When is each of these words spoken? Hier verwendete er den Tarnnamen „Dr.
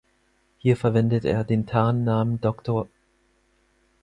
Hier 0.57 0.77
verwendete 0.77 1.29
er 1.29 1.43
den 1.43 1.67
Tarnnamen 1.67 2.41
„Dr. 2.41 2.87